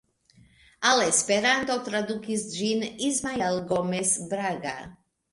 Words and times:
Al 0.91 1.01
Esperanto 1.07 1.75
tradukis 1.89 2.45
ĝin 2.53 2.85
Ismael 3.09 3.59
Gomes 3.73 4.15
Braga. 4.33 4.73